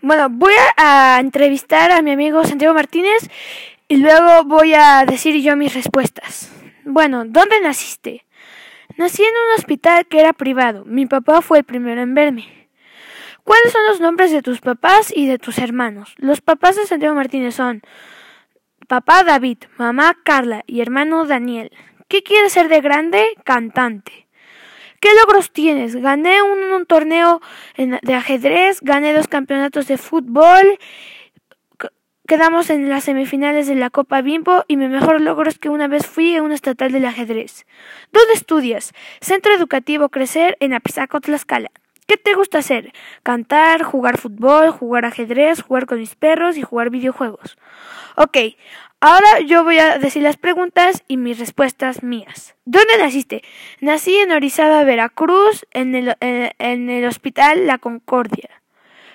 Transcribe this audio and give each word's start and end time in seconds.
Bueno, 0.00 0.28
voy 0.30 0.52
a, 0.76 1.18
entrevistar 1.20 1.90
a 1.90 2.02
mi 2.02 2.10
amigo 2.10 2.44
Santiago 2.44 2.74
Martínez 2.74 3.30
y 3.88 3.96
luego 3.96 4.44
voy 4.44 4.74
a 4.74 5.04
decir 5.06 5.40
yo 5.42 5.56
mis 5.56 5.74
respuestas. 5.74 6.50
Bueno, 6.84 7.24
¿dónde 7.24 7.60
naciste? 7.60 8.26
Nací 8.96 9.22
en 9.22 9.30
un 9.30 9.58
hospital 9.58 10.06
que 10.06 10.20
era 10.20 10.32
privado. 10.32 10.84
Mi 10.84 11.06
papá 11.06 11.40
fue 11.40 11.58
el 11.58 11.64
primero 11.64 12.02
en 12.02 12.14
verme. 12.14 12.68
¿Cuáles 13.44 13.72
son 13.72 13.82
los 13.88 14.00
nombres 14.00 14.32
de 14.32 14.42
tus 14.42 14.60
papás 14.60 15.12
y 15.14 15.26
de 15.26 15.38
tus 15.38 15.58
hermanos? 15.58 16.14
Los 16.16 16.40
papás 16.40 16.76
de 16.76 16.86
Santiago 16.86 17.14
Martínez 17.14 17.54
son 17.54 17.82
papá 18.88 19.22
David, 19.24 19.58
mamá 19.76 20.16
Carla 20.24 20.62
y 20.66 20.80
hermano 20.80 21.26
Daniel. 21.26 21.70
¿Qué 22.08 22.22
quieres 22.22 22.52
ser 22.52 22.68
de 22.68 22.80
grande? 22.80 23.26
Cantante. 23.44 24.23
¿Qué 25.04 25.14
logros 25.20 25.50
tienes? 25.50 25.96
Gané 25.96 26.40
un, 26.40 26.86
torneo 26.86 27.42
de 27.76 28.14
ajedrez, 28.14 28.80
gané 28.80 29.12
dos 29.12 29.28
campeonatos 29.28 29.86
de 29.86 29.98
fútbol, 29.98 30.78
quedamos 32.26 32.70
en 32.70 32.88
las 32.88 33.04
semifinales 33.04 33.66
de 33.66 33.74
la 33.74 33.90
Copa 33.90 34.22
Bimbo 34.22 34.64
y 34.66 34.78
mi 34.78 34.88
mejor 34.88 35.20
logro 35.20 35.50
es 35.50 35.58
que 35.58 35.68
una 35.68 35.88
vez 35.88 36.06
fui 36.06 36.34
a 36.36 36.42
un 36.42 36.52
estatal 36.52 36.90
del 36.90 37.04
ajedrez. 37.04 37.66
¿Dónde 38.12 38.32
estudias? 38.32 38.94
Centro 39.20 39.52
Educativo 39.52 40.08
Crecer 40.08 40.56
en 40.60 40.72
Apizaco, 40.72 41.20
Tlaxcala. 41.20 41.70
¿Qué 42.06 42.16
te 42.16 42.32
gusta 42.32 42.58
hacer? 42.60 42.94
Cantar, 43.22 43.82
jugar 43.82 44.16
fútbol, 44.16 44.70
jugar 44.70 45.04
ajedrez, 45.04 45.60
jugar 45.60 45.84
con 45.84 45.98
mis 45.98 46.14
perros 46.14 46.56
y 46.56 46.62
jugar 46.62 46.88
videojuegos. 46.88 47.58
Ok, 48.16 48.38
ahora 49.04 49.40
yo 49.40 49.64
voy 49.64 49.78
a 49.78 49.98
decir 49.98 50.22
las 50.22 50.38
preguntas 50.38 51.04
y 51.08 51.18
mis 51.18 51.38
respuestas 51.38 52.02
mías. 52.02 52.54
¿Dónde 52.64 52.96
naciste? 52.98 53.42
Nací 53.80 54.16
en 54.16 54.32
Orizaba, 54.32 54.82
Veracruz, 54.84 55.66
en 55.72 55.94
el, 55.94 56.16
en 56.20 56.88
el 56.88 57.04
Hospital 57.04 57.66
La 57.66 57.76
Concordia. 57.76 58.48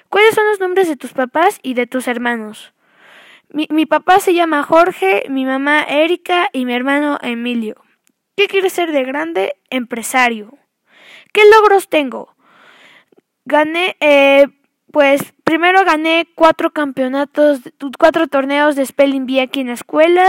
¿Cuáles 0.09 0.35
son 0.35 0.48
los 0.48 0.59
nombres 0.59 0.88
de 0.88 0.95
tus 0.95 1.13
papás 1.13 1.59
y 1.63 1.73
de 1.73 1.88
tus 1.88 2.07
hermanos? 2.07 2.73
Mi, 3.49 3.65
mi 3.71 3.88
papá 3.88 4.20
se 4.20 4.35
llama 4.35 4.62
Jorge, 4.62 5.23
mi 5.27 5.43
mamá 5.46 5.81
Erika 5.81 6.49
y 6.53 6.65
mi 6.65 6.76
hermano 6.76 7.18
Emilio. 7.24 7.76
¿Qué 8.37 8.48
quieres 8.48 8.74
ser 8.74 8.91
de 8.91 9.03
grande? 9.03 9.55
Empresario. 9.71 10.55
¿Qué 11.34 11.41
logros 11.49 11.90
tengo? 11.90 12.35
Gané, 13.46 13.98
eh, 14.01 14.46
pues 14.91 15.34
primero 15.43 15.84
gané 15.85 16.27
cuatro 16.35 16.71
campeonatos, 16.71 17.62
cuatro 17.98 18.27
torneos 18.27 18.76
de 18.76 18.85
Spelling 18.85 19.26
Bee 19.26 19.41
aquí 19.41 19.62
en 19.62 19.68
la 19.68 19.73
escuela. 19.73 20.26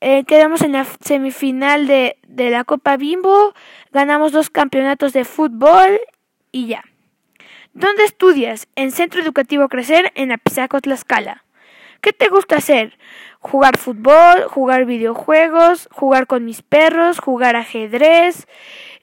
Eh, 0.00 0.24
quedamos 0.24 0.62
en 0.62 0.72
la 0.72 0.86
semifinal 1.00 1.86
de, 1.86 2.18
de 2.26 2.50
la 2.50 2.64
Copa 2.64 2.96
Bimbo. 2.96 3.54
Ganamos 3.92 4.32
dos 4.32 4.50
campeonatos 4.50 5.12
de 5.12 5.24
fútbol 5.24 6.00
y 6.52 6.68
ya. 6.68 6.84
¿Dónde 7.74 8.04
estudias? 8.04 8.68
En 8.76 8.90
Centro 8.90 9.20
Educativo 9.20 9.68
Crecer 9.68 10.12
en 10.14 10.32
Apizaco, 10.32 10.80
Tlaxcala. 10.80 11.44
¿Qué 12.00 12.12
te 12.12 12.28
gusta 12.28 12.56
hacer? 12.56 12.96
Jugar 13.40 13.76
fútbol, 13.76 14.44
jugar 14.48 14.84
videojuegos, 14.84 15.88
jugar 15.92 16.26
con 16.26 16.44
mis 16.44 16.62
perros, 16.62 17.18
jugar 17.18 17.56
ajedrez, 17.56 18.46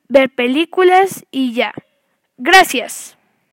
ver 0.08 0.30
películas 0.30 1.26
y 1.32 1.54
ya. 1.54 1.74
Gracias. 2.38 3.18